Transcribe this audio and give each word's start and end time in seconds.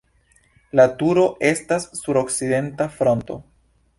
La 0.79 0.85
turo 1.01 1.25
estas 1.51 1.85
sur 2.01 2.21
okcidenta 2.23 2.87
fronto. 2.99 3.37